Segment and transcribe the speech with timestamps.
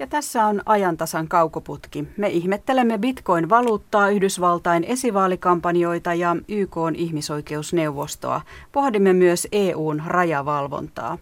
[0.00, 2.04] Ja tässä on ajantasan kaukoputki.
[2.16, 8.40] Me ihmettelemme bitcoin-valuuttaa, Yhdysvaltain esivaalikampanjoita ja YK ihmisoikeusneuvostoa.
[8.72, 11.18] Pohdimme myös EUn rajavalvontaa.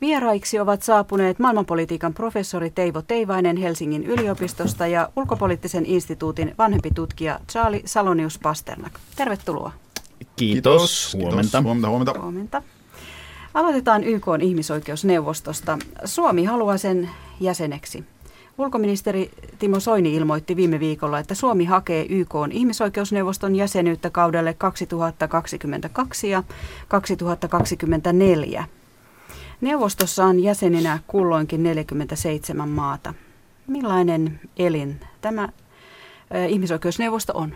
[0.00, 7.82] Vieraiksi ovat saapuneet maailmanpolitiikan professori Teivo Teivainen Helsingin yliopistosta ja ulkopoliittisen instituutin vanhempi tutkija Charlie
[7.84, 8.92] Salonius Pasternak.
[9.16, 9.72] Tervetuloa.
[10.18, 10.34] Kiitos.
[10.36, 11.14] Kiitos.
[11.14, 11.40] Huomenta.
[11.42, 11.62] Kiitos.
[11.62, 12.20] Huomenta, huomenta.
[12.20, 12.62] huomenta.
[13.54, 15.78] Aloitetaan YK ihmisoikeusneuvostosta.
[16.04, 17.10] Suomi haluaa sen
[17.40, 18.04] jäseneksi.
[18.58, 26.42] Ulkoministeri Timo Soini ilmoitti viime viikolla, että Suomi hakee YK ihmisoikeusneuvoston jäsenyyttä kaudelle 2022 ja
[26.88, 28.64] 2024.
[29.60, 33.14] Neuvostossa on jäseninä kulloinkin 47 maata.
[33.66, 35.48] Millainen elin tämä
[36.48, 37.54] ihmisoikeusneuvosto on?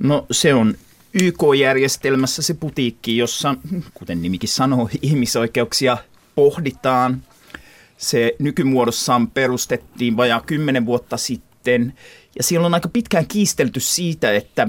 [0.00, 0.74] No se on
[1.14, 3.54] YK-järjestelmässä se putiikki, jossa,
[3.94, 5.98] kuten nimikin sanoo, ihmisoikeuksia
[6.34, 7.22] pohditaan.
[7.98, 11.94] Se nykymuodossaan perustettiin vajaa kymmenen vuotta sitten,
[12.36, 14.68] ja siellä on aika pitkään kiistelty siitä, että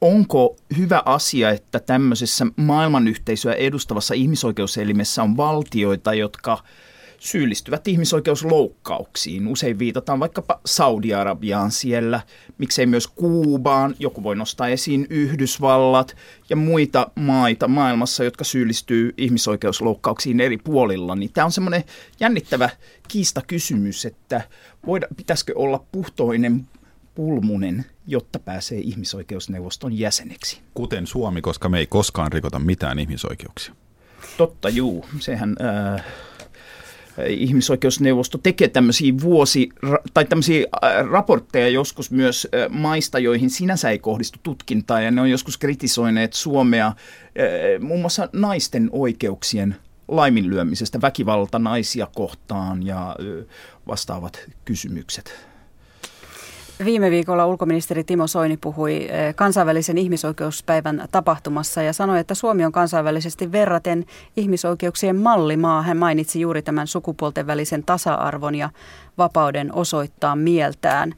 [0.00, 6.58] onko hyvä asia, että tämmöisessä maailmanyhteisöä edustavassa ihmisoikeuselimessä on valtioita, jotka–
[7.20, 9.48] syyllistyvät ihmisoikeusloukkauksiin.
[9.48, 12.20] Usein viitataan vaikkapa Saudi-Arabiaan siellä,
[12.58, 16.16] miksei myös Kuubaan, joku voi nostaa esiin Yhdysvallat
[16.50, 21.14] ja muita maita maailmassa, jotka syyllistyy ihmisoikeusloukkauksiin eri puolilla.
[21.14, 21.84] Niin tämä on semmoinen
[22.20, 22.70] jännittävä
[23.08, 24.42] kiista kysymys, että
[24.86, 26.68] voida, pitäisikö olla puhtoinen
[27.14, 30.60] pulmunen, jotta pääsee ihmisoikeusneuvoston jäseneksi.
[30.74, 33.74] Kuten Suomi, koska me ei koskaan rikota mitään ihmisoikeuksia.
[34.36, 35.06] Totta, juu.
[35.18, 35.56] Sehän...
[35.96, 36.04] Äh,
[37.28, 39.68] ihmisoikeusneuvosto tekee tämmöisiä vuosi-
[40.14, 40.66] tai tämmöisiä
[41.10, 46.92] raportteja joskus myös maista, joihin sinänsä ei kohdistu tutkintaa, ja ne on joskus kritisoineet Suomea
[47.80, 49.76] muun muassa naisten oikeuksien
[50.08, 53.16] laiminlyömisestä, väkivalta naisia kohtaan ja
[53.86, 55.49] vastaavat kysymykset.
[56.84, 62.72] Viime viikolla ulkoministeri Timo Soini puhui eh, kansainvälisen ihmisoikeuspäivän tapahtumassa ja sanoi, että Suomi on
[62.72, 64.06] kansainvälisesti verraten
[64.36, 65.82] ihmisoikeuksien mallimaa.
[65.82, 68.70] Hän mainitsi juuri tämän sukupuolten välisen tasa-arvon ja
[69.18, 71.14] vapauden osoittaa mieltään.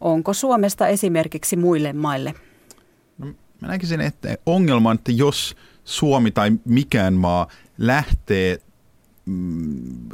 [0.00, 2.34] Onko Suomesta esimerkiksi muille maille?
[3.18, 3.26] No,
[3.60, 7.48] mä näkisin, että ongelma on, että jos Suomi tai mikään maa
[7.78, 8.58] lähtee
[9.26, 10.08] mm,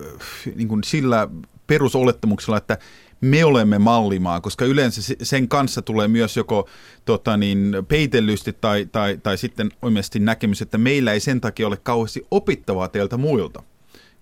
[0.54, 1.28] niin kuin sillä
[1.66, 2.78] perusolettamuksella, että
[3.20, 6.69] me olemme mallimaa, koska yleensä sen kanssa tulee myös joko
[7.04, 11.76] tota niin, peitellysti tai, tai, tai sitten oikeasti näkemys, että meillä ei sen takia ole
[11.76, 13.62] kauheasti opittavaa teiltä muilta.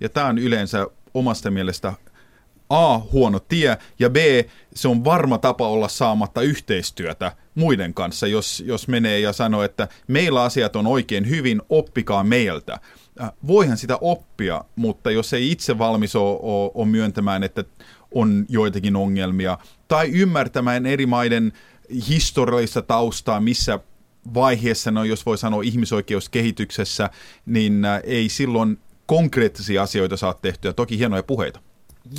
[0.00, 1.92] Ja tämä on yleensä omasta mielestä
[2.70, 4.16] A, huono tie, ja B,
[4.74, 9.88] se on varma tapa olla saamatta yhteistyötä muiden kanssa, jos, jos menee ja sanoo, että
[10.08, 12.78] meillä asiat on oikein hyvin, oppikaa meiltä.
[13.22, 17.64] Äh, voihan sitä oppia, mutta jos ei itse valmis ole, ole, ole myöntämään, että
[18.14, 19.58] on joitakin ongelmia,
[19.88, 21.52] tai ymmärtämään eri maiden
[22.08, 23.78] historiallista taustaa, missä
[24.34, 27.10] vaiheessa no, jos voi sanoa ihmisoikeuskehityksessä,
[27.46, 30.72] niin äh, ei silloin konkreettisia asioita saa tehtyä.
[30.72, 31.60] Toki hienoja puheita.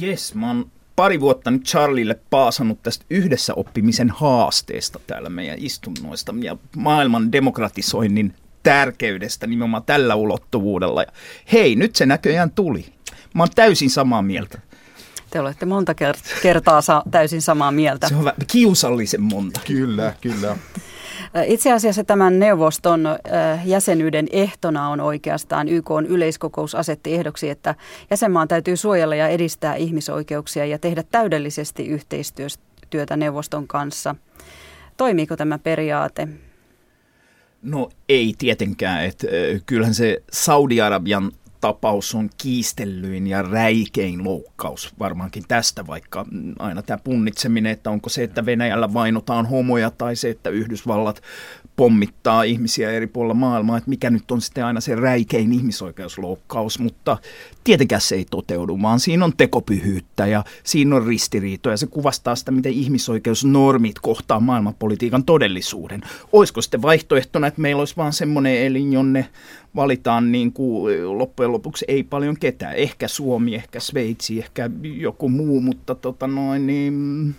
[0.02, 6.36] Yes, mä oon pari vuotta nyt Charlille paasannut tästä yhdessä oppimisen haasteesta täällä meidän istunnoista
[6.42, 8.34] ja maailman demokratisoinnin
[8.64, 11.02] tärkeydestä nimenomaan tällä ulottuvuudella.
[11.02, 11.12] Ja
[11.52, 12.86] hei, nyt se näköjään tuli.
[13.34, 14.60] Mä oon täysin samaa mieltä.
[15.30, 15.94] Te olette monta
[16.42, 16.82] kertaa
[17.12, 18.08] täysin samaa mieltä.
[18.08, 19.60] Se on kiusallisen monta.
[19.68, 20.58] Kyllä, kyllä.
[21.46, 23.08] Itse asiassa tämän neuvoston
[23.66, 27.76] jäsenyyden ehtona on oikeastaan YK on yleiskokous asetti ehdoksi, että
[28.10, 34.16] jäsenmaan täytyy suojella ja edistää ihmisoikeuksia ja tehdä täydellisesti yhteistyötä neuvoston kanssa.
[34.98, 36.28] Toimiiko tämä periaate?
[37.62, 39.06] No ei tietenkään.
[39.06, 39.28] Että,
[39.66, 41.32] kyllähän se Saudi-Arabian
[41.62, 46.26] tapaus on kiistellyin ja räikein loukkaus varmaankin tästä, vaikka
[46.60, 51.22] aina tämä punnitseminen, että onko se, että Venäjällä vainotaan homoja tai se, että Yhdysvallat
[51.80, 57.18] pommittaa ihmisiä eri puolilla maailmaa, että mikä nyt on sitten aina se räikein ihmisoikeusloukkaus, mutta
[57.64, 61.78] tietenkään se ei toteudu, vaan siinä on tekopyhyyttä ja siinä on ristiriitoja.
[61.78, 66.02] Se kuvastaa sitä, miten ihmisoikeusnormit kohtaa maailmanpolitiikan todellisuuden.
[66.32, 69.30] Olisiko sitten vaihtoehtona, että meillä olisi vaan semmoinen elin, jonne
[69.76, 72.76] valitaan niin kuin loppujen lopuksi ei paljon ketään.
[72.76, 77.36] Ehkä Suomi, ehkä Sveitsi, ehkä joku muu, mutta tota noin, niin,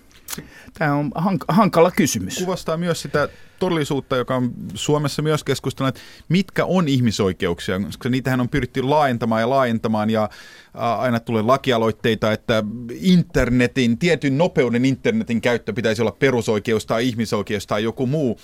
[0.79, 1.11] tämä on
[1.49, 2.38] hankala kysymys.
[2.38, 3.29] Kuvastaa myös sitä
[3.59, 9.41] todellisuutta, joka on Suomessa myös keskustelua, että mitkä on ihmisoikeuksia, koska niitähän on pyritty laajentamaan
[9.41, 10.31] ja laajentamaan ja
[10.75, 12.65] aina tulee lakialoitteita, että
[13.00, 18.41] internetin, tietyn nopeuden internetin käyttö pitäisi olla perusoikeus tai ihmisoikeus tai joku muu.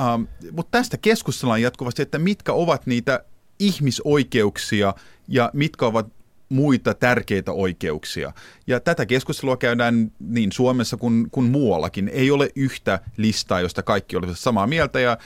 [0.00, 3.24] Ähm, mutta tästä keskustellaan jatkuvasti, että mitkä ovat niitä
[3.58, 4.94] ihmisoikeuksia
[5.28, 6.17] ja mitkä ovat
[6.48, 8.32] muita tärkeitä oikeuksia.
[8.66, 12.08] Ja tätä keskustelua käydään niin Suomessa kuin, kuin muuallakin.
[12.08, 15.18] Ei ole yhtä listaa, josta kaikki olisivat samaa mieltä ja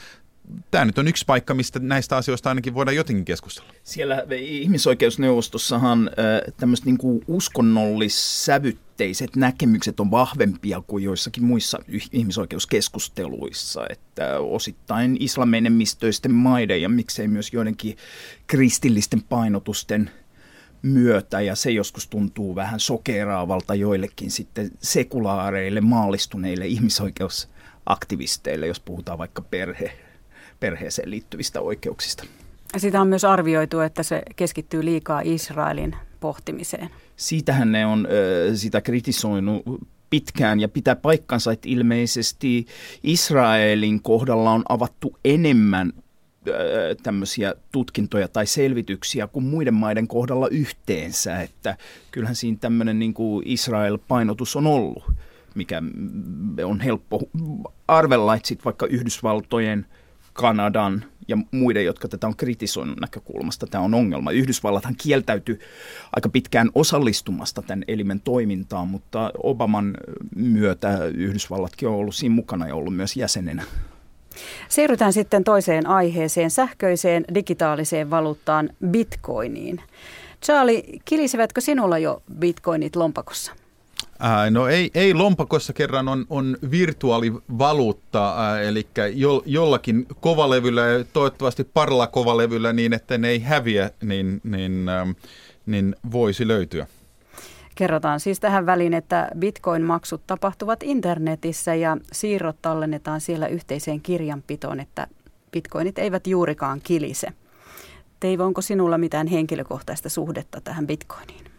[0.70, 3.72] tämä nyt on yksi paikka, mistä näistä asioista ainakin voidaan jotenkin keskustella.
[3.82, 6.10] Siellä ihmisoikeusneuvostossahan
[6.56, 11.78] tämmöiset niin uskonnollissävytteiset näkemykset on vahvempia kuin joissakin muissa
[12.12, 17.96] ihmisoikeuskeskusteluissa, että osittain islamenemistöisten maiden ja miksei myös joidenkin
[18.46, 20.10] kristillisten painotusten
[20.82, 29.42] myötä, ja se joskus tuntuu vähän sokeraavalta joillekin sitten sekulaareille, maallistuneille ihmisoikeusaktivisteille, jos puhutaan vaikka
[29.42, 29.92] perhe
[30.60, 32.24] perheeseen liittyvistä oikeuksista.
[32.76, 36.90] Sitä on myös arvioitu, että se keskittyy liikaa Israelin pohtimiseen.
[37.16, 38.08] Siitähän ne on
[38.54, 39.62] sitä kritisoinut
[40.10, 42.66] pitkään ja pitää paikkansa, että ilmeisesti
[43.02, 45.92] Israelin kohdalla on avattu enemmän
[47.02, 51.76] tämmöisiä tutkintoja tai selvityksiä kuin muiden maiden kohdalla yhteensä, että
[52.10, 55.04] kyllähän siinä tämmöinen niin kuin Israel-painotus on ollut,
[55.54, 55.82] mikä
[56.64, 57.20] on helppo
[57.88, 59.86] arvella, että sitten vaikka Yhdysvaltojen–
[60.32, 64.30] Kanadan ja muiden, jotka tätä on kritisoinut näkökulmasta, tämä on ongelma.
[64.30, 65.58] Yhdysvallathan kieltäytyi
[66.12, 69.94] aika pitkään osallistumasta tämän elimen toimintaan, mutta Obaman
[70.36, 73.64] myötä Yhdysvallatkin on ollut siinä mukana ja ollut myös jäsenenä.
[74.68, 79.80] Siirrytään sitten toiseen aiheeseen, sähköiseen digitaaliseen valuuttaan bitcoiniin.
[80.44, 83.52] Charlie, kilisivätkö sinulla jo bitcoinit lompakossa?
[84.18, 90.82] Ää, no ei, ei lompakossa kerran on, on virtuaalivaluutta, ää, eli jo, jollakin kovalevyllä,
[91.12, 95.06] toivottavasti parilla kovalevyllä niin, että ne ei häviä, niin, niin, ää,
[95.66, 96.86] niin voisi löytyä.
[97.74, 105.06] Kerrotaan siis tähän väliin, että bitcoin-maksut tapahtuvat internetissä ja siirrot tallennetaan siellä yhteiseen kirjanpitoon, että
[105.52, 107.28] bitcoinit eivät juurikaan kilise.
[108.20, 111.51] Teivo, onko sinulla mitään henkilökohtaista suhdetta tähän bitcoiniin?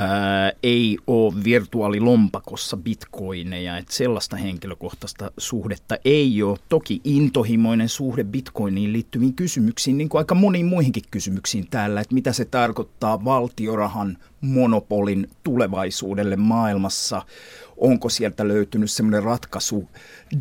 [0.00, 6.58] Ää, ei ole virtuaalilompakossa bitcoineja, että sellaista henkilökohtaista suhdetta ei ole.
[6.68, 12.32] Toki intohimoinen suhde bitcoiniin liittyviin kysymyksiin, niin kuin aika moniin muihinkin kysymyksiin täällä, että mitä
[12.32, 17.22] se tarkoittaa valtiorahan monopolin tulevaisuudelle maailmassa,
[17.76, 19.88] onko sieltä löytynyt semmoinen ratkaisu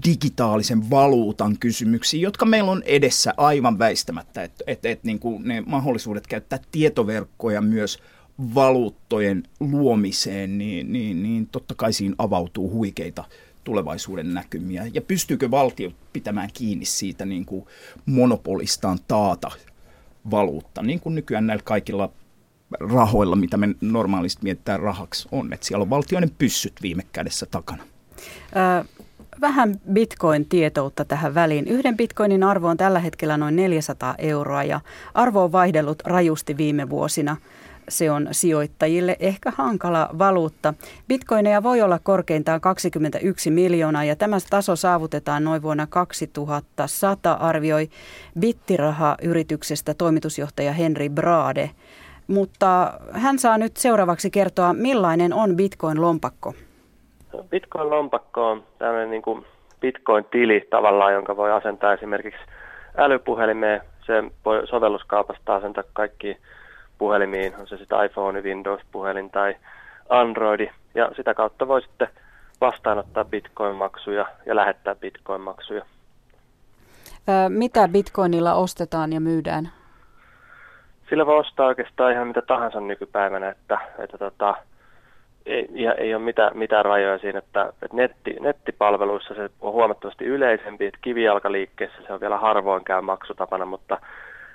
[0.05, 6.27] digitaalisen valuutan kysymyksiin, jotka meillä on edessä aivan väistämättä, että et, et, niin ne mahdollisuudet
[6.27, 7.99] käyttää tietoverkkoja myös–
[8.55, 13.23] valuuttojen luomiseen, niin, niin, niin totta kai siinä avautuu huikeita
[13.63, 14.87] tulevaisuuden näkymiä.
[14.93, 17.65] Ja pystyykö valtio pitämään kiinni siitä niin kuin
[18.05, 19.51] monopolistaan taata
[20.31, 22.09] valuutta, niin kuin nykyään näillä kaikilla
[22.79, 25.53] rahoilla, mitä me normaalisti mietitään rahaksi on.
[25.53, 27.83] Että siellä on valtioiden pyssyt viime kädessä takana.
[29.41, 31.67] vähän bitcoin-tietoutta tähän väliin.
[31.67, 34.81] Yhden bitcoinin arvo on tällä hetkellä noin 400 euroa ja
[35.13, 37.37] arvo on vaihdellut rajusti viime vuosina–
[37.89, 40.73] se on sijoittajille ehkä hankala valuutta.
[41.07, 47.89] Bitcoineja voi olla korkeintaan 21 miljoonaa ja tämä taso saavutetaan noin vuonna 2100, arvioi
[48.39, 51.69] Bittiraha-yrityksestä toimitusjohtaja Henry Brade.
[52.27, 56.53] Mutta hän saa nyt seuraavaksi kertoa, millainen on Bitcoin-lompakko.
[57.49, 59.45] Bitcoin-lompakko on tämmöinen niin kuin
[59.81, 62.41] Bitcoin-tili tavallaan, jonka voi asentaa esimerkiksi
[62.97, 63.81] älypuhelimeen.
[64.05, 66.37] Se voi sovelluskaupasta asentaa kaikki
[66.99, 69.55] puhelimiin, on se sitten iPhone, Windows-puhelin tai
[70.09, 72.07] Androidi, ja sitä kautta voi sitten
[72.61, 75.85] vastaanottaa bitcoin-maksuja ja lähettää bitcoin-maksuja.
[77.49, 79.69] Mitä bitcoinilla ostetaan ja myydään?
[81.09, 84.55] Sillä voi ostaa oikeastaan ihan mitä tahansa nykypäivänä, että, että tota,
[85.45, 90.85] ei, ei ole mitään, mitään rajoja siinä, että, että netti, nettipalveluissa se on huomattavasti yleisempi,
[90.85, 93.97] että kivijalkaliikkeessä se on vielä harvoin käy maksutapana, mutta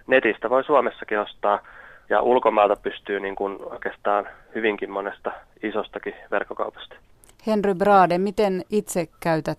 [0.06, 1.58] netistä voi Suomessakin ostaa
[2.08, 5.32] ja ulkomailta pystyy niin kuin oikeastaan hyvinkin monesta
[5.62, 6.94] isostakin verkkokaupasta.
[7.46, 9.58] Henry Brade, miten itse käytät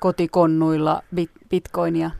[0.00, 2.10] kotikonnuilla bit- bitcoinia?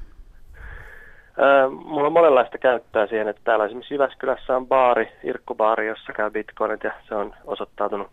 [1.38, 6.30] Öö, mulla on monenlaista käyttää siihen, että täällä esimerkiksi Jyväskylässä on baari, Irkkubaari, jossa käy
[6.30, 8.08] bitcoinit ja se on osoittautunut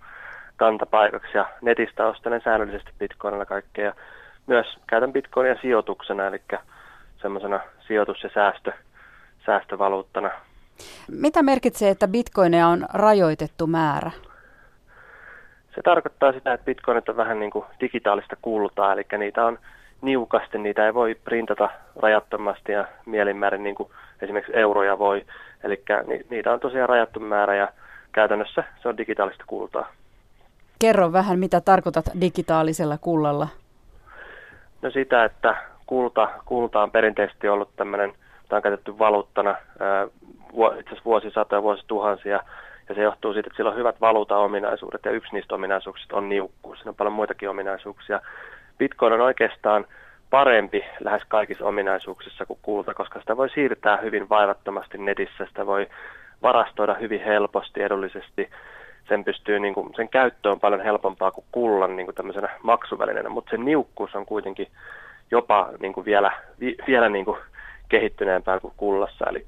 [0.56, 3.86] kantapaikaksi ja netistä ostelen säännöllisesti bitcoinilla kaikkea.
[3.86, 3.94] Ja
[4.48, 6.42] myös käytän bitcoinia sijoituksena, eli
[7.22, 8.72] semmoisena sijoitus- ja säästö,
[9.46, 10.32] säästövaluuttana
[11.12, 14.12] mitä merkitsee, että bitcoineja on rajoitettu määrä?
[15.76, 19.60] Se tarkoittaa sitä, että bitcoinit on vähän niin kuin digitaalista kultaa, eli niitä on
[20.02, 23.90] niukasti, niitä ei voi printata rajattomasti ja mielinmäärin niin kuin
[24.22, 25.26] esimerkiksi euroja voi.
[25.64, 25.84] Eli
[26.30, 27.68] niitä on tosiaan rajattu määrä ja
[28.12, 29.92] käytännössä se on digitaalista kultaa.
[30.80, 33.48] Kerro vähän, mitä tarkoitat digitaalisella kullalla?
[34.82, 35.56] No sitä, että
[35.86, 38.14] kulta, kulta on perinteisesti ollut tämmöinen,
[38.50, 39.56] tämä on käytetty valuuttana
[40.80, 42.40] itse asiassa vuosisatoja, vuosituhansia,
[42.90, 46.78] Ja se johtuu siitä, että sillä on hyvät valuutaominaisuudet ja yksi niistä ominaisuuksista on niukkuus.
[46.78, 48.22] Siinä on paljon muitakin ominaisuuksia.
[48.78, 49.86] Bitcoin on oikeastaan
[50.30, 55.88] parempi lähes kaikissa ominaisuuksissa kuin kulta, koska sitä voi siirtää hyvin vaivattomasti netissä, sitä voi
[56.42, 58.50] varastoida hyvin helposti, edullisesti.
[59.10, 63.30] Sen, pystyy, niin kuin, sen käyttö on paljon helpompaa kuin kullan niin kuin tämmöisenä maksuvälineenä,
[63.30, 64.68] mutta sen niukkuus on kuitenkin
[65.32, 67.38] jopa niin kuin vielä, vi, vielä niin kuin
[67.90, 69.46] kehittyneempää kuin kullassa, eli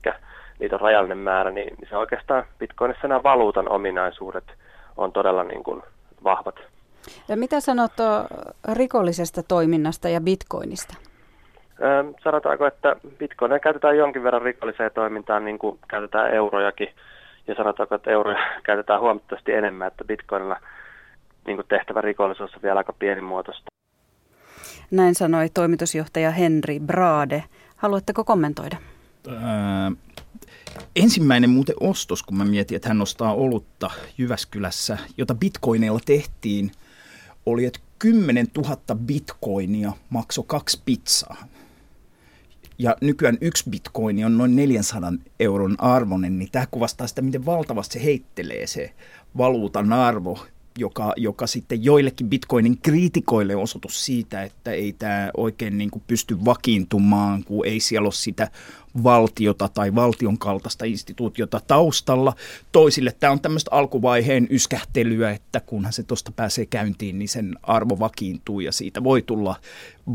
[0.60, 4.44] niitä on rajallinen määrä, niin, se oikeastaan Bitcoinissa nämä valuutan ominaisuudet
[4.98, 5.82] on todella niin kuin
[6.24, 6.56] vahvat.
[7.28, 7.92] Ja mitä sanot
[8.74, 10.94] rikollisesta toiminnasta ja bitcoinista?
[12.24, 16.90] Sanotaanko, että bitcoinia käytetään jonkin verran rikolliseen toimintaan, niin kuin käytetään eurojakin.
[17.48, 20.58] Ja sanotaanko, että euroja käytetään huomattavasti enemmän, että bitcoinilla
[21.48, 23.64] niin kuin tehtävä rikollisuus on vielä aika pienimuotoista.
[24.92, 27.44] Näin sanoi toimitusjohtaja Henri Brade.
[27.80, 28.78] Haluatteko kommentoida?
[29.28, 29.92] Ää,
[30.96, 36.72] ensimmäinen muuten ostos, kun mä mietin, että hän ostaa olutta Jyväskylässä, jota bitcoineilla tehtiin,
[37.46, 41.48] oli, että 10 000 bitcoinia maksoi kaksi pizzaa.
[42.78, 47.94] Ja nykyään yksi bitcoini on noin 400 euron arvoinen, niin tämä kuvastaa sitä, miten valtavasti
[47.94, 48.94] se heittelee se
[49.38, 50.46] valuutan arvo
[50.80, 56.04] joka, joka sitten joillekin bitcoinin kriitikoille on osoitus siitä, että ei tämä oikein niin kuin
[56.08, 58.52] pysty vakiintumaan, kun ei siellä ole sitä
[59.04, 62.34] valtiota tai valtion kaltaista instituutiota taustalla.
[62.72, 68.00] Toisille tämä on tämmöistä alkuvaiheen yskähtelyä, että kunhan se tuosta pääsee käyntiin, niin sen arvo
[68.00, 69.56] vakiintuu ja siitä voi tulla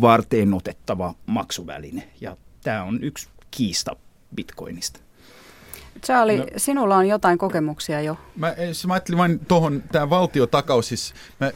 [0.00, 2.08] varteen otettava maksuväline.
[2.20, 3.96] Ja tämä on yksi kiista
[4.36, 5.03] bitcoinista.
[6.02, 8.16] Charlie, no, sinulla on jotain kokemuksia jo.
[8.36, 11.50] Mä, eh, mä ajattelin vain tuohon, tämä valtiotakaus, siis mä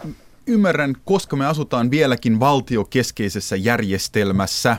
[0.47, 4.78] ymmärrän, koska me asutaan vieläkin valtiokeskeisessä järjestelmässä, äh,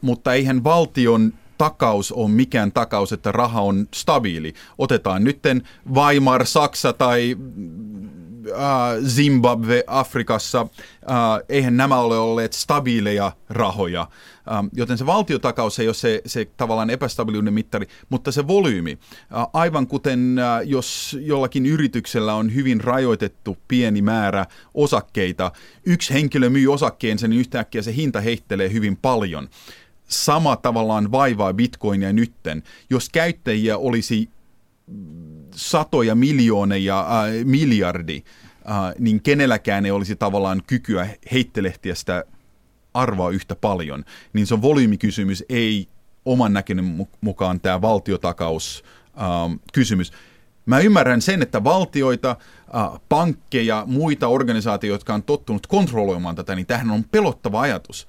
[0.00, 4.54] mutta eihän valtion takaus on mikään takaus, että raha on stabiili.
[4.78, 5.62] Otetaan nytten
[5.94, 7.36] Weimar, Saksa tai
[8.54, 11.16] äh, Zimbabwe Afrikassa, äh,
[11.48, 16.90] eihän nämä ole olleet stabiileja rahoja, äh, joten se valtiotakaus ei ole se, se tavallaan
[16.90, 18.98] epästabiiliuden mittari, mutta se volyymi.
[19.36, 25.52] Äh, aivan kuten äh, jos jollakin yrityksellä on hyvin rajoitettu pieni määrä osakkeita,
[25.86, 29.48] yksi henkilö myy osakkeensa, niin yhtäkkiä se hinta heittelee hyvin paljon
[30.08, 32.62] sama tavallaan vaivaa bitcoinia nytten.
[32.90, 34.28] Jos käyttäjiä olisi
[35.56, 38.22] satoja miljooneja, äh, miljardi,
[38.70, 42.24] äh, niin kenelläkään ei olisi tavallaan kykyä heittelehtiä sitä
[42.94, 44.04] arvoa yhtä paljon.
[44.32, 45.88] Niin se on volyymikysymys, ei
[46.24, 50.12] oman näkemyksen mukaan tämä valtiotakaus äh, kysymys.
[50.66, 56.66] Mä ymmärrän sen, että valtioita, äh, pankkeja, muita organisaatioita, jotka on tottunut kontrolloimaan tätä, niin
[56.66, 58.06] tähän on pelottava ajatus,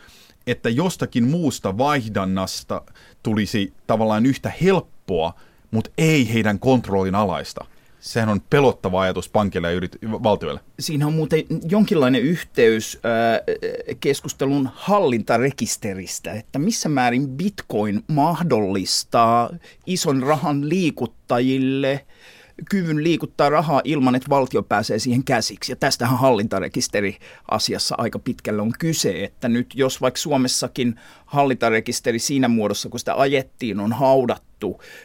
[0.47, 2.81] että jostakin muusta vaihdannasta
[3.23, 5.33] tulisi tavallaan yhtä helppoa
[5.75, 7.65] mutta ei heidän kontrollin alaista.
[7.99, 10.59] Sehän on pelottava ajatus pankille ja yrit- valtioille.
[10.79, 19.49] Siinä on muuten jonkinlainen yhteys äh, keskustelun hallintarekisteristä, että missä määrin bitcoin mahdollistaa
[19.85, 22.05] ison rahan liikuttajille
[22.69, 25.71] kyvyn liikuttaa rahaa ilman, että valtio pääsee siihen käsiksi.
[25.71, 27.17] Ja tästähän hallintarekisteri
[27.51, 33.15] asiassa aika pitkälle on kyse, että nyt jos vaikka Suomessakin hallintarekisteri siinä muodossa, kun sitä
[33.15, 34.54] ajettiin, on haudattu,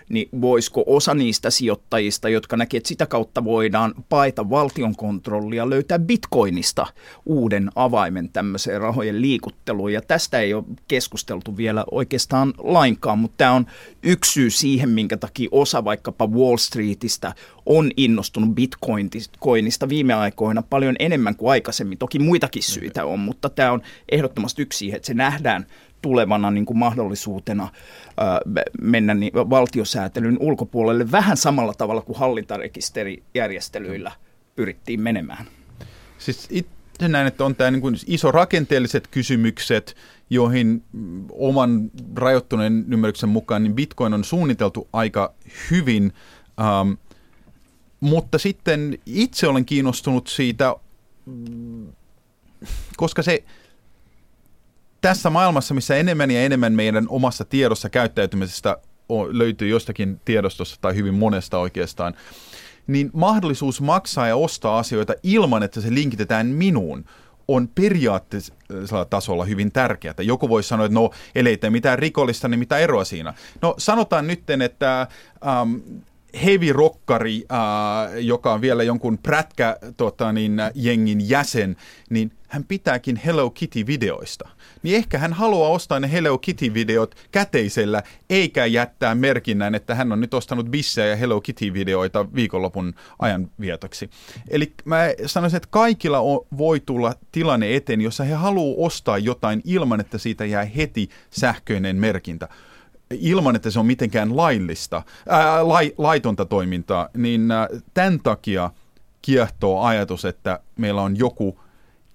[0.08, 5.98] niin voisiko osa niistä sijoittajista, jotka näkee, että sitä kautta voidaan paeta valtion kontrollia, löytää
[5.98, 6.86] bitcoinista
[7.26, 9.92] uuden avaimen tämmöiseen rahojen liikutteluun.
[9.92, 13.66] Ja tästä ei ole keskusteltu vielä oikeastaan lainkaan, mutta tämä on
[14.02, 17.34] yksi syy siihen, minkä takia osa vaikkapa Wall Streetistä
[17.66, 21.98] on innostunut bitcoinista viime aikoina paljon enemmän kuin aikaisemmin.
[21.98, 25.66] Toki muitakin syitä on, mutta tämä on ehdottomasti yksi siihen, että se nähdään
[26.02, 27.68] tulevana niin kuin mahdollisuutena
[28.80, 34.12] mennä niin, valtiosäätelyn ulkopuolelle vähän samalla tavalla kuin hallintarekisterijärjestelyillä
[34.56, 35.46] pyrittiin menemään.
[36.18, 39.96] Siis itse näen, että on tämä niin kuin iso rakenteelliset kysymykset,
[40.30, 40.82] joihin
[41.32, 45.34] oman rajoittuneen ymmärryksen mukaan niin Bitcoin on suunniteltu aika
[45.70, 46.12] hyvin,
[46.60, 46.92] ähm,
[48.00, 50.76] mutta sitten itse olen kiinnostunut siitä,
[52.96, 53.44] koska se
[55.00, 58.76] tässä maailmassa, missä enemmän ja enemmän meidän omassa tiedossa käyttäytymisestä
[59.30, 62.14] löytyy jostakin tiedostossa tai hyvin monesta oikeastaan,
[62.86, 67.04] niin mahdollisuus maksaa ja ostaa asioita ilman, että se linkitetään minuun,
[67.48, 70.14] on periaatteellisella tasolla hyvin tärkeää.
[70.20, 73.34] Joku voi sanoa, että no, ellei tee mitään rikollista, niin mitä eroa siinä?
[73.62, 75.06] No sanotaan nyt, että
[75.46, 75.74] ähm,
[76.44, 81.76] heavy rockari, äh, joka on vielä jonkun prätkä tota, niin, jengin jäsen,
[82.10, 84.48] niin hän pitääkin Hello Kitty-videoista.
[84.82, 90.20] Niin ehkä hän haluaa ostaa ne Hello Kitty-videot käteisellä, eikä jättää merkinnän, että hän on
[90.20, 94.10] nyt ostanut bissejä ja Hello Kitty-videoita viikonlopun ajan vietoksi.
[94.48, 96.18] Eli mä sanoisin, että kaikilla
[96.58, 101.96] voi tulla tilanne eteen, jossa he haluaa ostaa jotain ilman, että siitä jää heti sähköinen
[101.96, 102.48] merkintä
[103.10, 107.48] ilman, että se on mitenkään laillista, ää, lai, laitonta toimintaa, niin
[107.94, 108.70] tämän takia
[109.22, 111.60] kiehtoo ajatus, että meillä on joku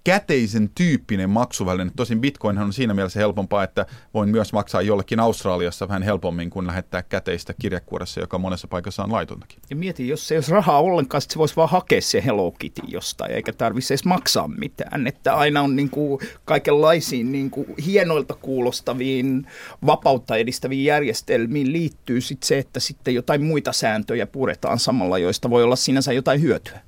[0.06, 1.90] käteisen tyyppinen maksuväline.
[1.96, 6.66] Tosin Bitcoin on siinä mielessä helpompaa, että voin myös maksaa jollekin Australiassa vähän helpommin kuin
[6.66, 9.58] lähettää käteistä kirjekuoressa, joka monessa paikassa on laitontakin.
[9.70, 13.32] Ja mieti, jos ei olisi rahaa ollenkaan, se voisi vaan hakea se Hello Kitty jostain,
[13.32, 15.06] eikä tarvitse edes maksaa mitään.
[15.06, 19.46] Että aina on niin kuin kaikenlaisiin niin kuin hienoilta kuulostaviin,
[19.86, 25.62] vapautta edistäviin järjestelmiin liittyy sit se, että sitten jotain muita sääntöjä puretaan samalla, joista voi
[25.62, 26.80] olla sinänsä jotain hyötyä.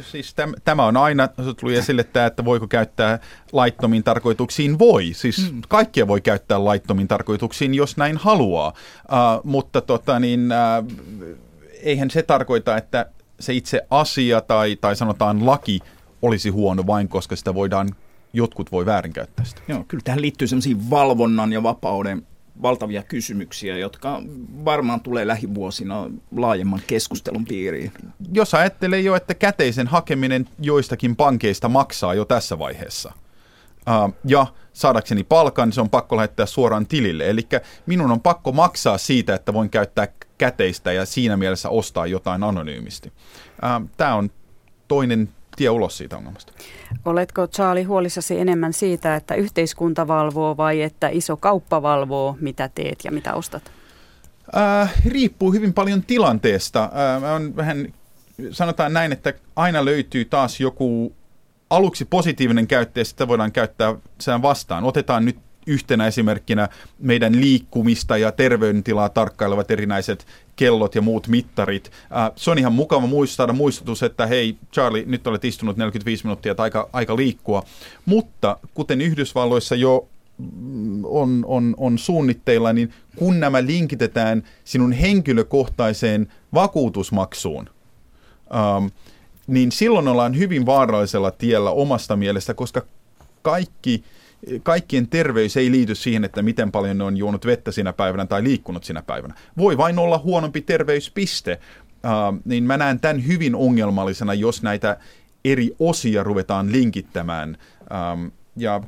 [0.00, 1.28] Siis täm, tämä on aina,
[1.60, 3.18] tuli esille tämä, että voiko käyttää
[3.52, 5.10] laittomiin tarkoituksiin, voi.
[5.12, 5.62] Siis mm.
[5.68, 8.68] kaikkia voi käyttää laittomiin tarkoituksiin, jos näin haluaa.
[8.68, 10.50] Uh, mutta tota, niin,
[10.82, 11.36] uh,
[11.82, 13.06] eihän se tarkoita, että
[13.40, 15.80] se itse asia tai, tai sanotaan laki
[16.22, 17.88] olisi huono vain, koska sitä voidaan,
[18.32, 19.60] jotkut voi väärinkäyttää sitä.
[19.68, 22.26] Joo, kyllä tähän liittyy sellaisia valvonnan ja vapauden
[22.62, 24.22] valtavia kysymyksiä, jotka
[24.64, 27.92] varmaan tulee lähivuosina laajemman keskustelun piiriin.
[28.32, 33.12] Jos ajattelee jo, että käteisen hakeminen joistakin pankeista maksaa jo tässä vaiheessa,
[34.24, 37.30] ja saadakseni palkan, se on pakko lähettää suoraan tilille.
[37.30, 37.48] Eli
[37.86, 40.08] minun on pakko maksaa siitä, että voin käyttää
[40.38, 43.12] käteistä ja siinä mielessä ostaa jotain anonyymisti.
[43.96, 44.30] Tämä on
[44.88, 46.52] toinen tie ulos siitä ongelmasta.
[47.04, 52.98] Oletko Charlie huolissasi enemmän siitä, että yhteiskunta valvoo vai että iso kauppa valvoo, mitä teet
[53.04, 53.72] ja mitä ostat?
[54.56, 56.84] Äh, riippuu hyvin paljon tilanteesta.
[57.24, 57.94] Äh, on vähän,
[58.50, 61.12] sanotaan näin, että aina löytyy taas joku
[61.70, 64.84] aluksi positiivinen käyttäjä, sitä voidaan käyttää sen vastaan.
[64.84, 66.68] Otetaan nyt yhtenä esimerkkinä
[66.98, 71.90] meidän liikkumista ja terveydentilaa tarkkailevat erinäiset kellot ja muut mittarit.
[72.16, 76.50] Äh, se on ihan mukava muistaa muistutus, että hei Charlie, nyt olet istunut 45 minuuttia,
[76.50, 77.62] että aika, aika liikkua.
[78.06, 86.32] Mutta kuten Yhdysvalloissa jo mm, on, on, on suunnitteilla, niin kun nämä linkitetään sinun henkilökohtaiseen
[86.54, 87.70] vakuutusmaksuun,
[88.54, 88.86] ähm,
[89.46, 92.82] niin silloin ollaan hyvin vaarallisella tiellä omasta mielestä, koska
[93.42, 94.04] kaikki–
[94.62, 98.44] kaikkien terveys ei liity siihen, että miten paljon ne on juonut vettä sinä päivänä tai
[98.44, 99.34] liikkunut sinä päivänä.
[99.56, 101.60] Voi vain olla huonompi terveyspiste.
[102.04, 104.96] Uh, niin mä näen tämän hyvin ongelmallisena, jos näitä
[105.44, 107.58] eri osia ruvetaan linkittämään.
[108.12, 108.80] Um, ja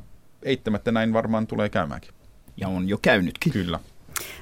[0.43, 2.11] eittämättä näin varmaan tulee käymäänkin.
[2.57, 3.53] Ja on jo käynytkin.
[3.53, 3.79] Kyllä.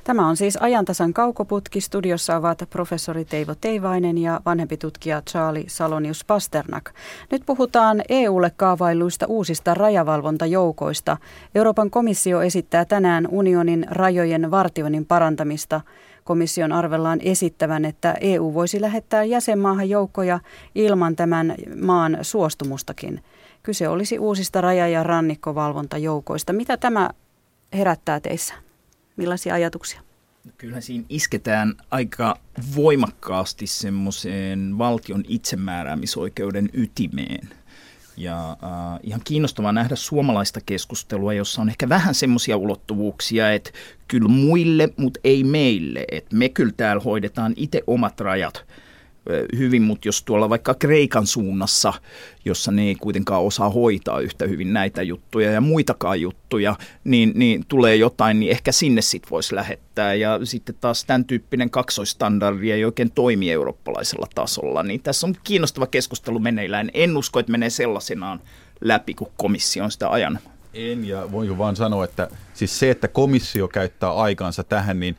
[0.03, 1.81] Tämä on siis ajantasan kaukoputki.
[1.81, 6.91] Studiossa ovat professori Teivo Teivainen ja vanhempi tutkija Charlie Salonius Pasternak.
[7.31, 11.17] Nyt puhutaan EUlle kaavailuista uusista rajavalvontajoukoista.
[11.55, 15.81] Euroopan komissio esittää tänään unionin rajojen vartioinnin parantamista.
[16.23, 20.39] Komission arvellaan esittävän, että EU voisi lähettää jäsenmaahan joukkoja
[20.75, 23.23] ilman tämän maan suostumustakin.
[23.63, 26.53] Kyse olisi uusista raja- ja rannikkovalvontajoukoista.
[26.53, 27.09] Mitä tämä
[27.73, 28.66] herättää teissä?
[29.17, 30.01] Millaisia ajatuksia?
[30.57, 32.39] Kyllähän siinä isketään aika
[32.75, 37.49] voimakkaasti semmoiseen valtion itsemääräämisoikeuden ytimeen.
[38.17, 43.71] Ja äh, ihan kiinnostavaa nähdä suomalaista keskustelua, jossa on ehkä vähän semmoisia ulottuvuuksia, että
[44.07, 46.05] kyllä muille, mutta ei meille.
[46.11, 48.65] Että me kyllä täällä hoidetaan itse omat rajat
[49.57, 51.93] hyvin, mutta jos tuolla vaikka Kreikan suunnassa,
[52.45, 57.65] jossa ne ei kuitenkaan osaa hoitaa yhtä hyvin näitä juttuja ja muitakaan juttuja, niin, niin
[57.67, 60.13] tulee jotain, niin ehkä sinne sitten voisi lähettää.
[60.13, 64.83] Ja sitten taas tämän tyyppinen kaksoistandardi ei oikein toimi eurooppalaisella tasolla.
[64.83, 66.89] Niin tässä on kiinnostava keskustelu meneillään.
[66.93, 68.41] En usko, että menee sellaisenaan
[68.81, 70.39] läpi, kun komissio on sitä ajan.
[70.73, 75.17] En, ja voin vaan sanoa, että siis se, että komissio käyttää aikaansa tähän, niin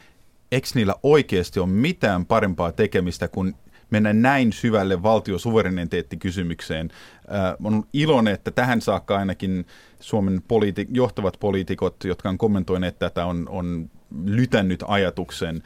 [0.52, 3.54] eikö niillä oikeasti ole mitään parempaa tekemistä kuin
[3.90, 6.90] mennä näin syvälle valtiosuvereniteettikysymykseen.
[7.34, 9.66] Äh, on iloinen, että tähän saakka ainakin
[10.00, 13.90] Suomen poliiti- johtavat poliitikot, jotka on kommentoineet tätä, on, on
[14.24, 15.62] lytännyt ajatuksen.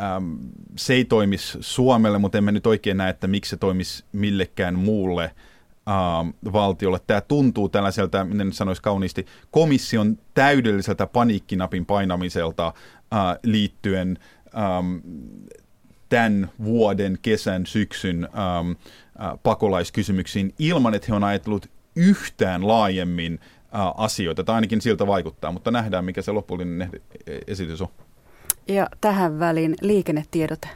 [0.00, 0.34] Ähm,
[0.76, 5.24] se ei toimisi Suomelle, mutta emme nyt oikein näe, että miksi se toimisi millekään muulle
[5.24, 7.00] äh, valtiolle.
[7.06, 14.18] Tämä tuntuu tällaiselta, miten sanoisi kauniisti, komission täydelliseltä paniikkinapin painamiselta äh, liittyen
[14.56, 14.96] ähm,
[16.08, 21.66] tämän vuoden, kesän, syksyn ähm, äh, pakolaiskysymyksiin ilman, että he on ajatellut
[21.96, 26.90] yhtään laajemmin äh, asioita, tai ainakin siltä vaikuttaa, mutta nähdään, mikä se lopullinen
[27.46, 27.88] esitys on.
[28.68, 30.68] Ja tähän väliin liikennetiedote.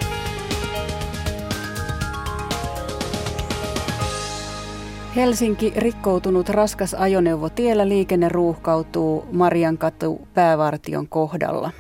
[5.16, 11.70] Helsinki rikkoutunut raskas ajoneuvo tiellä liikenne ruuhkautuu Mariankatu päävartion kohdalla.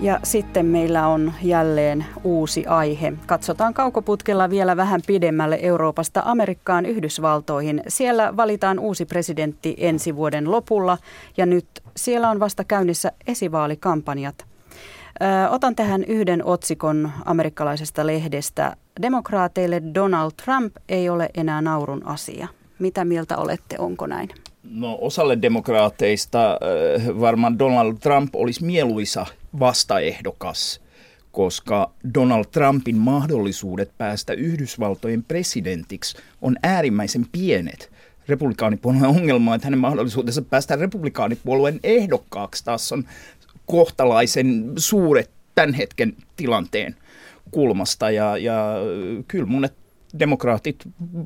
[0.00, 3.12] Ja sitten meillä on jälleen uusi aihe.
[3.26, 7.82] Katsotaan kaukoputkella vielä vähän pidemmälle Euroopasta Amerikkaan Yhdysvaltoihin.
[7.88, 10.98] Siellä valitaan uusi presidentti ensi vuoden lopulla
[11.36, 14.46] ja nyt siellä on vasta käynnissä esivaalikampanjat.
[15.50, 18.76] Otan tähän yhden otsikon amerikkalaisesta lehdestä.
[19.02, 22.48] Demokraateille Donald Trump ei ole enää naurun asia.
[22.78, 24.28] Mitä mieltä olette, onko näin?
[24.70, 26.58] No osalle demokraateista
[27.20, 29.26] varmaan Donald Trump olisi mieluisa
[29.60, 30.80] vastaehdokas,
[31.32, 37.90] koska Donald Trumpin mahdollisuudet päästä Yhdysvaltojen presidentiksi on äärimmäisen pienet.
[38.28, 43.04] Republikaanipuolueen ongelma, että hänen mahdollisuutensa päästä republikaanipuolueen ehdokkaaksi taas on
[43.66, 46.96] kohtalaisen suuret tämän hetken tilanteen
[47.50, 48.10] kulmasta.
[48.10, 48.74] Ja, ja
[49.28, 49.74] kyllä monet
[50.18, 50.76] demokraatit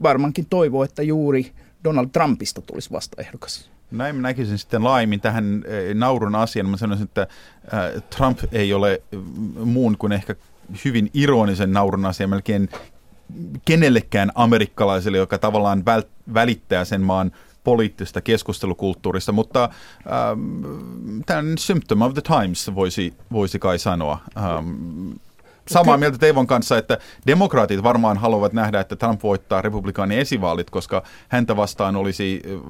[0.02, 1.52] varmaankin toivoo, että juuri
[1.84, 3.70] Donald Trumpista tulisi vastaehdokas.
[3.90, 6.68] Näin näkisin sitten laajemmin tähän eh, naurun asian.
[6.68, 9.18] Mä sanoisin, että eh, Trump ei ole eh,
[9.64, 10.34] muun kuin ehkä
[10.84, 12.68] hyvin ironisen naurun asia melkein
[13.64, 15.84] kenellekään amerikkalaiselle, joka tavallaan
[16.34, 17.32] välittää sen maan
[17.64, 24.18] poliittista keskustelukulttuurista, mutta ähm, tämän symptom of the times voisi, voisi kai sanoa.
[24.36, 25.12] Ähm,
[25.68, 31.02] samaa mieltä Teivon kanssa, että demokraatit varmaan haluavat nähdä, että Trump voittaa republikaanin esivaalit, koska
[31.28, 32.60] häntä vastaan olisi äh,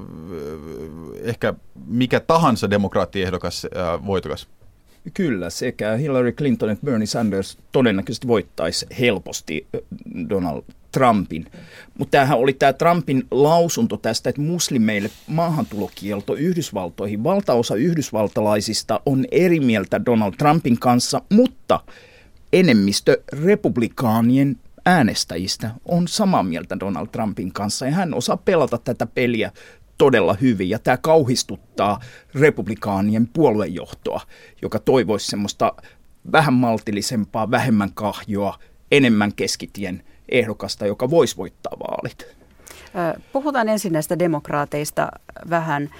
[1.23, 1.55] ehkä
[1.87, 4.49] mikä tahansa demokraattiehdokas äh, voitokas.
[5.15, 9.81] Kyllä, sekä Hillary Clinton että Bernie Sanders todennäköisesti voittaisi helposti äh,
[10.29, 11.47] Donald Trumpin.
[11.99, 17.25] Mutta tämähän oli tämä Trumpin lausunto tästä, että muslimeille maahantulokielto Yhdysvaltoihin.
[17.25, 21.81] Valtaosa yhdysvaltalaisista on eri mieltä Donald Trumpin kanssa, mutta
[22.53, 29.53] enemmistö republikaanien äänestäjistä on samaa mieltä Donald Trumpin kanssa ja hän osaa pelata tätä peliä
[29.99, 32.01] todella hyvin ja tämä kauhistuttaa
[32.35, 34.21] republikaanien puoluejohtoa,
[34.63, 35.73] joka toivoisi semmoista
[36.33, 38.59] vähän maltillisempaa, vähemmän kahjoa,
[38.93, 42.42] enemmän keskitien ehdokasta, joka voisi voittaa vaalit.
[43.33, 45.09] Puhutaan ensin näistä demokraateista
[45.51, 45.91] vähän.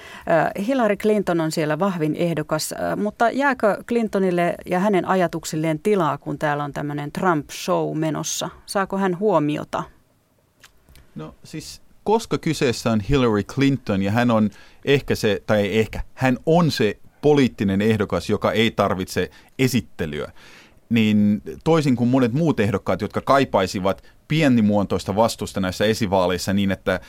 [0.67, 6.63] Hillary Clinton on siellä vahvin ehdokas, mutta jääkö Clintonille ja hänen ajatuksilleen tilaa, kun täällä
[6.63, 8.49] on tämmöinen Trump-show menossa?
[8.65, 9.83] Saako hän huomiota?
[11.15, 14.49] No siis koska kyseessä on Hillary Clinton ja hän on
[14.85, 19.29] ehkä se, tai ehkä, hän on se poliittinen ehdokas, joka ei tarvitse
[19.59, 20.31] esittelyä,
[20.93, 26.99] niin toisin kuin monet muut ehdokkaat, jotka kaipaisivat pienimuotoista vastusta näissä esivaaleissa niin, että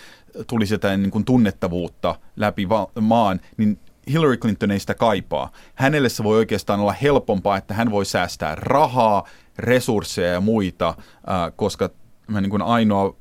[0.46, 3.78] tulisi jotain niin kuin tunnettavuutta läpi va- maan, niin
[4.10, 5.50] Hillary Clinton ei sitä kaipaa.
[5.74, 11.52] Hänelle se voi oikeastaan olla helpompaa, että hän voi säästää rahaa, resursseja ja muita, äh,
[11.56, 11.90] koska
[12.26, 13.16] mä niin kuin ainoa,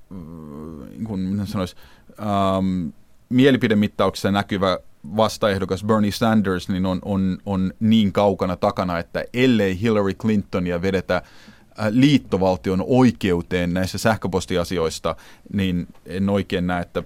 [0.89, 1.75] niin kuin, miten sanoisi,
[2.19, 2.87] ähm,
[3.29, 4.79] mielipidemittauksessa näkyvä
[5.15, 11.15] vastaehdokas Bernie Sanders niin on, on, on niin kaukana takana, että ellei Hillary Clintonia vedetä
[11.15, 15.15] äh, liittovaltion oikeuteen näissä sähköpostiasioista,
[15.53, 17.03] niin en oikein näe, että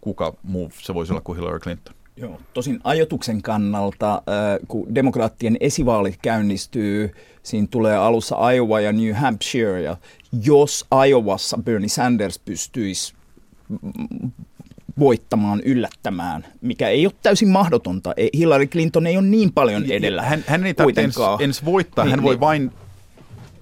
[0.00, 1.94] kuka muu se voisi olla kuin Hillary Clinton.
[2.16, 4.22] Joo, tosin ajotuksen kannalta, äh,
[4.68, 9.96] kun demokraattien esivaalit käynnistyy, siinä tulee alussa Iowa ja New Hampshire, ja
[10.42, 13.14] jos Iowassa Bernie Sanders pystyisi
[14.98, 18.14] voittamaan, yllättämään, mikä ei ole täysin mahdotonta.
[18.34, 22.10] Hillary Clinton ei ole niin paljon edellä Hän, hän ei tarvitse ens, ens voittaa, niin,
[22.10, 22.40] hän voi niin.
[22.40, 22.72] vain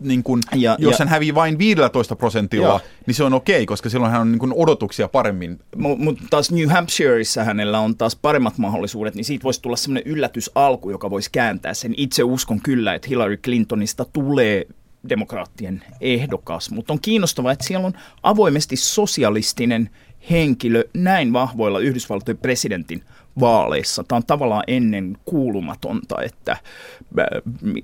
[0.03, 3.67] niin kun, ja, jos ja, hän hävii vain 15 prosentilla, ja, niin se on okei,
[3.67, 5.61] koska silloin hän on niin kun odotuksia paremmin.
[5.77, 10.13] Mutta mut taas New Hampshireissa hänellä on taas paremmat mahdollisuudet, niin siitä voisi tulla sellainen
[10.13, 11.95] yllätysalku, joka voisi kääntää sen.
[11.97, 14.67] Itse uskon kyllä, että Hillary Clintonista tulee
[15.09, 17.93] demokraattien ehdokas, mutta on kiinnostavaa, että siellä on
[18.23, 19.91] avoimesti sosialistinen
[20.31, 23.03] henkilö näin vahvoilla Yhdysvaltojen presidentin
[23.41, 24.05] vaaleissa.
[24.05, 27.27] Tämä on tavallaan ennen kuulumatonta, että äh,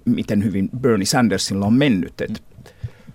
[0.05, 2.14] miten hyvin Bernie Sandersilla on mennyt.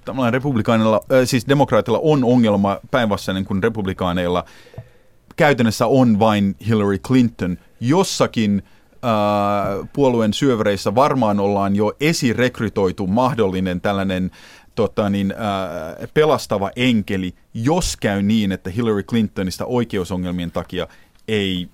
[0.05, 4.45] Tavallaan republikaanilla, äh, siis demokraatilla on ongelma päinvastainen kuin republikaaneilla.
[5.35, 7.57] Käytännössä on vain Hillary Clinton.
[7.79, 14.31] Jossakin äh, puolueen syövereissä varmaan ollaan jo esirekrytoitu mahdollinen tällainen
[14.75, 20.87] tota, niin, äh, pelastava enkeli, jos käy niin, että Hillary Clintonista oikeusongelmien takia
[21.27, 21.69] ei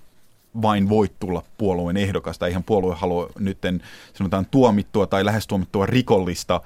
[0.62, 2.48] vain voi tulla puolueen ehdokasta.
[2.48, 3.58] Eihän puolue halua nyt
[4.14, 6.62] sanotaan tuomittua tai lähes tuomittua rikollista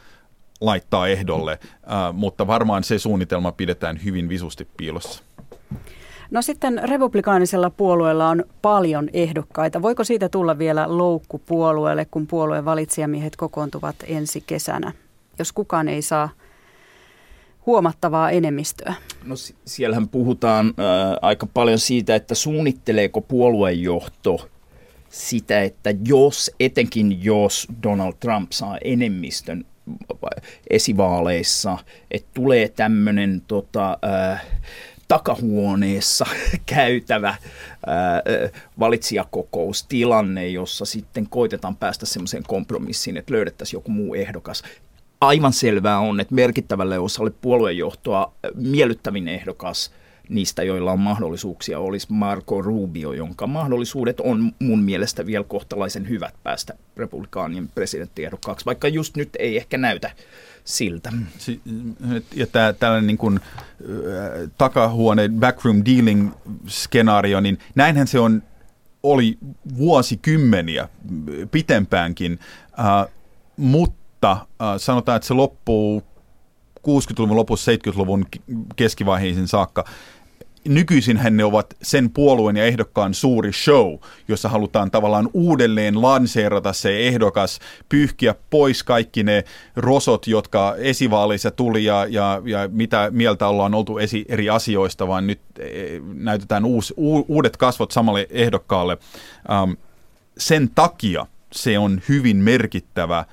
[0.61, 5.23] laittaa ehdolle, äh, mutta varmaan se suunnitelma pidetään hyvin visusti piilossa.
[6.31, 9.81] No sitten republikaanisella puolueella on paljon ehdokkaita.
[9.81, 14.91] Voiko siitä tulla vielä loukku puolueelle, kun puolueen valitsijamiehet kokoontuvat ensi kesänä?
[15.39, 16.29] Jos kukaan ei saa
[17.65, 18.93] huomattavaa enemmistöä?
[19.23, 20.73] No siellähän puhutaan äh,
[21.21, 24.49] aika paljon siitä, että suunnitteleeko puoluejohto
[25.09, 29.65] sitä, että jos, etenkin jos Donald Trump saa enemmistön
[30.69, 31.77] esivaaleissa,
[32.11, 33.97] että tulee tämmöinen tota,
[34.31, 34.45] äh,
[35.07, 36.25] takahuoneessa
[36.65, 37.35] käytävä
[37.85, 38.21] ää,
[38.79, 44.63] valitsijakokoustilanne, jossa sitten koitetaan päästä semmoiseen kompromissiin, että löydettäisiin joku muu ehdokas.
[45.27, 49.91] Aivan selvää on, että merkittävälle osalle puoluejohtoa miellyttävin ehdokas
[50.29, 56.33] niistä, joilla on mahdollisuuksia, olisi Marco Rubio, jonka mahdollisuudet on mun mielestä vielä kohtalaisen hyvät
[56.43, 60.11] päästä republikaanien presidenttiehdokkaaksi, vaikka just nyt ei ehkä näytä
[60.63, 61.13] siltä.
[62.35, 63.39] Ja tämä tällainen niin kuin,
[64.57, 66.31] takahuone backroom dealing
[66.67, 68.43] skenaario, niin näinhän se on,
[69.03, 69.37] oli
[69.77, 70.89] vuosikymmeniä
[71.51, 72.39] pitempäänkin,
[72.79, 73.13] äh,
[73.57, 76.03] mutta äh, sanotaan, että se loppuu
[76.79, 78.25] 60-luvun lopussa 70-luvun
[78.75, 79.85] keskivaiheisiin saakka
[80.67, 83.93] nykyisin ne ovat sen puolueen ja ehdokkaan suuri show,
[84.27, 87.59] jossa halutaan tavallaan uudelleen lanseerata se ehdokas,
[87.89, 89.43] pyyhkiä pois kaikki ne
[89.75, 95.27] rosot, jotka esivaaleissa tuli ja, ja, ja mitä mieltä ollaan oltu esi, eri asioista, vaan
[95.27, 95.65] nyt e,
[96.13, 98.97] näytetään uus, u, uudet kasvot samalle ehdokkaalle.
[99.51, 99.71] Ähm,
[100.37, 103.25] sen takia se on hyvin merkittävä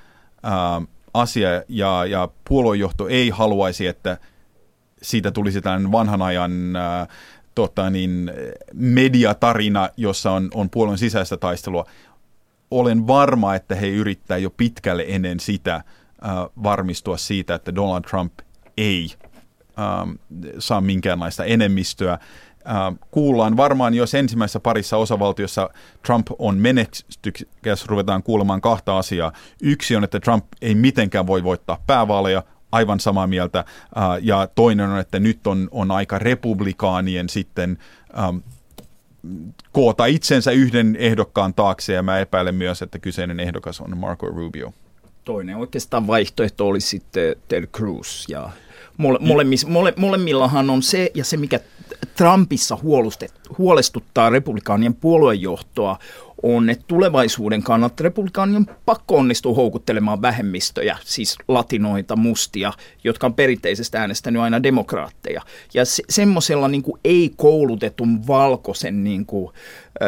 [0.45, 4.19] ähm, asia ja, ja puoluejohto ei haluaisi, että
[5.03, 7.09] siitä tulisi tällainen vanhan ajan äh,
[7.55, 8.33] tota niin,
[8.75, 11.87] mediatarina, jossa on, on puolueen sisäistä taistelua.
[12.71, 15.83] Olen varma, että he yrittää jo pitkälle ennen sitä äh,
[16.63, 18.33] varmistua siitä, että Donald Trump
[18.77, 19.11] ei
[19.79, 20.19] äh,
[20.59, 22.19] saa minkäänlaista enemmistöä.
[22.69, 25.71] Äh, kuullaan varmaan, jos ensimmäisessä parissa osavaltiossa
[26.07, 29.33] Trump on menestykäs, ruvetaan kuulemaan kahta asiaa.
[29.63, 32.43] Yksi on, että Trump ei mitenkään voi voittaa päävaaleja,
[32.73, 33.59] aivan samaa mieltä.
[33.59, 33.65] Äh,
[34.23, 37.79] ja toinen on, että nyt on, on aika republikaanien sitten
[38.19, 38.37] ähm,
[39.73, 44.73] koota itsensä yhden ehdokkaan taakse, ja mä epäilen myös, että kyseinen ehdokas on Marco Rubio.
[45.25, 48.51] Toinen oikeastaan vaihtoehto olisi sitten Ted Cruz, ja
[48.97, 51.61] mole, molemmis, mole, molemmillahan on se, ja se mikä
[52.17, 52.79] Trumpissa
[53.59, 55.99] huolestuttaa republikaanien puoluejohtoa,
[56.43, 62.73] on, että tulevaisuuden kannalta republikaanien pakko onnistuu houkuttelemaan vähemmistöjä, siis latinoita, mustia,
[63.05, 65.43] jotka on perinteisesti äänestänyt aina demokraatteja.
[65.75, 69.53] Ja se, semmoisella niin ei-koulutetun valkoisen niin kuin,
[70.03, 70.07] ö,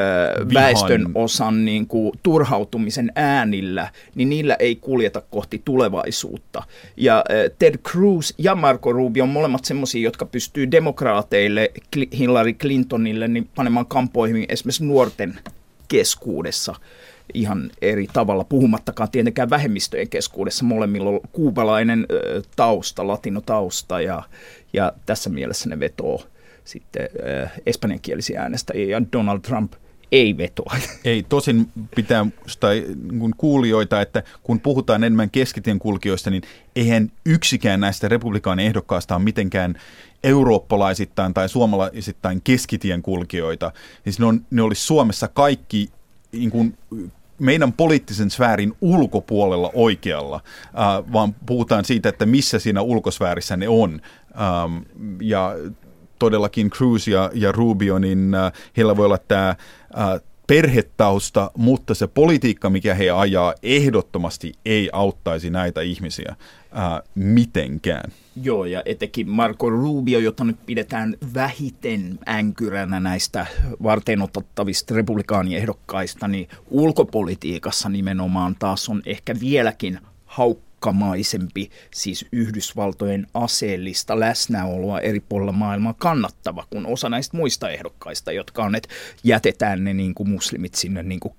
[0.54, 6.62] väestön osan niin kuin, turhautumisen äänillä, niin niillä ei kuljeta kohti tulevaisuutta.
[6.96, 11.70] Ja ö, Ted Cruz ja Marco Rubio on molemmat semmoisia, jotka pystyy demokraateille,
[12.18, 15.38] Hillary Clintonille, niin panemaan kampoihin esimerkiksi nuorten
[15.92, 16.74] keskuudessa
[17.34, 20.64] ihan eri tavalla, puhumattakaan tietenkään vähemmistöjen keskuudessa.
[20.64, 22.06] Molemmilla on kuubalainen
[22.56, 24.22] tausta, latinotausta ja,
[24.72, 26.22] ja tässä mielessä ne vetoo
[26.64, 27.08] sitten
[27.66, 29.72] espanjankielisiä äänestäjiä ja Donald Trump
[30.12, 30.76] ei vetoa.
[31.04, 32.26] Ei, tosin pitää
[32.60, 32.86] tai
[33.18, 36.42] kun kuulijoita, että kun puhutaan enemmän keskitien kulkijoista, niin
[36.76, 39.74] eihän yksikään näistä republikaanin ehdokkaista ole mitenkään
[40.24, 43.72] eurooppalaisittain tai suomalaisittain keskitien kulkijoita.
[44.04, 45.90] Siis ne, on, ne olisi Suomessa kaikki
[46.32, 46.78] niin kuin,
[47.38, 54.00] meidän poliittisen sfäärin ulkopuolella oikealla, äh, vaan puhutaan siitä, että missä siinä ulkosfäärissä ne on.
[54.40, 54.78] Ähm,
[55.20, 55.54] ja
[56.18, 59.56] todellakin Cruz ja, ja Rubio, niin äh, heillä voi olla tämä äh,
[60.52, 66.36] perhetausta, mutta se politiikka, mikä he ajaa, ehdottomasti ei auttaisi näitä ihmisiä
[66.72, 68.12] ää, mitenkään.
[68.42, 73.46] Joo, ja etenkin Marco Rubio, jota nyt pidetään vähiten änkyränä näistä
[73.82, 85.00] varteenotettavista republikaaniehdokkaista, niin ulkopolitiikassa nimenomaan taas on ehkä vieläkin haukka uhkamaisempi, siis Yhdysvaltojen aseellista läsnäoloa
[85.00, 88.88] eri puolilla maailmaa kannattava kuin osa näistä muista ehdokkaista, jotka on, että
[89.24, 91.34] jätetään ne niin kuin muslimit sinne niin kuin,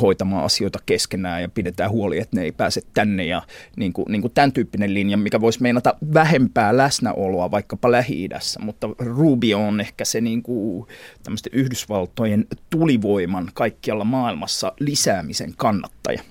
[0.00, 3.42] hoitamaan asioita keskenään ja pidetään huoli, että ne ei pääse tänne ja
[3.76, 8.88] niin kuin, niin kuin tämän tyyppinen linja, mikä voisi meinata vähempää läsnäoloa vaikkapa Lähi-idässä, mutta
[8.98, 10.86] Rubio on ehkä se niin kuin,
[11.52, 16.22] Yhdysvaltojen tulivoiman kaikkialla maailmassa lisäämisen kannattaja.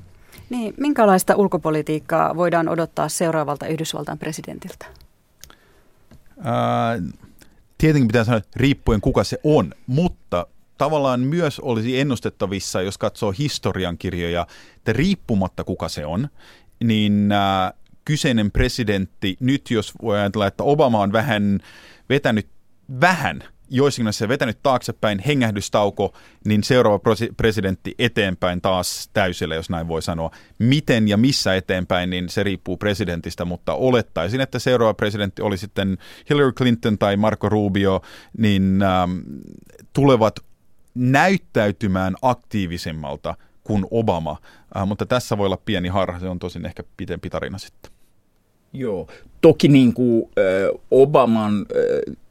[0.49, 4.85] Niin, minkälaista ulkopolitiikkaa voidaan odottaa seuraavalta Yhdysvaltain presidentiltä?
[6.43, 6.99] Ää,
[7.77, 14.47] tietenkin pitää sanoa, riippuen kuka se on, mutta tavallaan myös olisi ennustettavissa, jos katsoo historiankirjoja,
[14.77, 16.27] että riippumatta kuka se on,
[16.83, 17.73] niin ää,
[18.05, 21.59] kyseinen presidentti, nyt jos voi ajatella, että Obama on vähän
[22.09, 22.47] vetänyt
[23.01, 26.13] vähän joissakin se vetänyt taaksepäin, hengähdystauko,
[26.45, 26.99] niin seuraava
[27.37, 30.31] presidentti eteenpäin taas täysillä, jos näin voi sanoa.
[30.59, 35.97] Miten ja missä eteenpäin, niin se riippuu presidentistä, mutta olettaisin, että seuraava presidentti oli sitten
[36.29, 38.01] Hillary Clinton tai Marco Rubio,
[38.37, 39.17] niin ähm,
[39.93, 40.39] tulevat
[40.95, 44.37] näyttäytymään aktiivisemmalta kuin Obama,
[44.77, 47.96] äh, mutta tässä voi olla pieni harha, se on tosin ehkä pitempi tarina sitten.
[48.77, 49.07] Joo,
[49.41, 50.29] toki niin kuin,
[50.91, 51.65] Obaman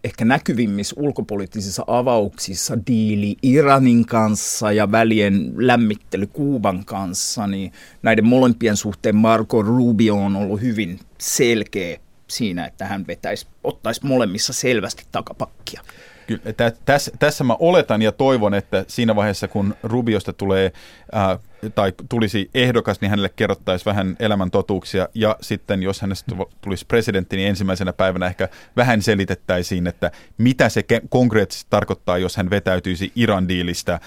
[0.05, 8.77] ehkä näkyvimmissä ulkopoliittisissa avauksissa diili Iranin kanssa ja välien lämmittely Kuuban kanssa, niin näiden molempien
[8.77, 15.81] suhteen Marco Rubio on ollut hyvin selkeä siinä, että hän vetäisi, ottaisi molemmissa selvästi takapakkia.
[16.27, 16.43] Kyllä,
[16.85, 20.73] tässä, tässä mä oletan ja toivon, että siinä vaiheessa, kun Rubiosta tulee
[21.15, 21.39] äh,
[21.75, 25.09] tai tulisi ehdokas, niin hänelle kerrottaisiin vähän elämän totuuksia.
[25.15, 30.85] Ja sitten, jos hänestä tulisi presidentti, niin ensimmäisenä päivänä ehkä vähän selitettäisiin, että mitä se
[31.09, 34.01] konkreettisesti tarkoittaa, jos hän vetäytyisi Iran-diilistä äh,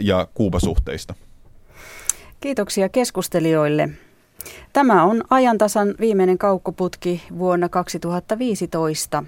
[0.00, 1.14] ja Kuubasuhteista.
[2.40, 3.88] Kiitoksia keskustelijoille.
[4.72, 9.24] Tämä on ajantasan viimeinen kaukkoputki vuonna 2015.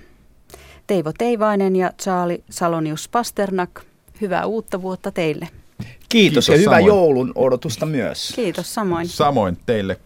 [0.86, 3.80] Teivo Teivainen ja Charlie Salonius Pasternak,
[4.20, 5.48] hyvää uutta vuotta teille.
[5.48, 6.86] Kiitos, Kiitos ja hyvää samoin.
[6.86, 8.32] joulun odotusta myös.
[8.36, 9.08] Kiitos samoin.
[9.08, 9.96] Samoin teille